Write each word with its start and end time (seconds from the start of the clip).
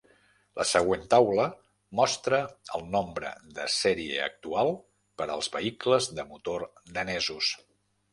La 0.59 0.63
següent 0.67 1.01
taula 1.09 1.43
mostra 1.99 2.39
el 2.79 2.85
nombre 2.95 3.33
de 3.57 3.67
sèrie 3.73 4.23
actual 4.29 4.73
per 5.21 5.29
als 5.35 5.51
vehicles 5.57 6.09
de 6.21 6.27
motor 6.31 6.65
danesos. 6.97 7.53